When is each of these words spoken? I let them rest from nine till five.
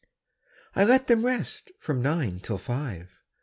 I 0.75 0.83
let 0.83 1.05
them 1.05 1.23
rest 1.27 1.69
from 1.79 2.01
nine 2.01 2.39
till 2.39 2.57
five. 2.57 3.11